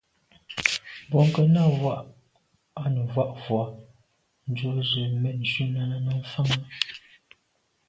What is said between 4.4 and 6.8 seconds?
dzwə́ zə̄ mɛ̂n shûn Náná ná’ fáŋə́.